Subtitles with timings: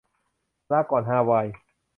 [0.71, 1.47] ลาก่อนฮาวาย